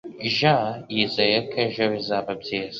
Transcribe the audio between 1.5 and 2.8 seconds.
ejo bizaba byiza.